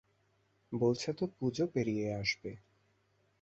[0.71, 2.51] বলছে তো পুজো পেরিয়ে আসবে।